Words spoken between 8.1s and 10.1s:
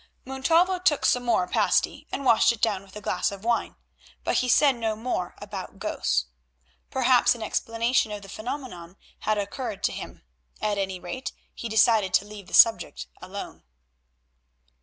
of the phenomenon had occurred to